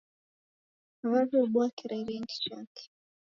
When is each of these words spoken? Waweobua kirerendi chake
Waweobua 1.11 1.69
kirerendi 1.69 2.35
chake 2.43 2.89